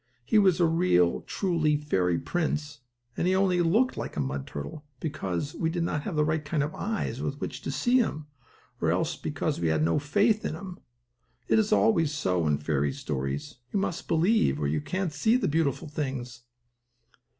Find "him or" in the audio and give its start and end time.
7.99-8.89